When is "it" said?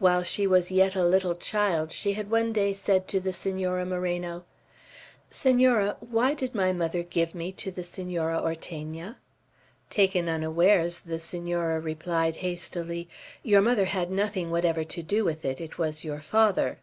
15.44-15.60, 15.60-15.78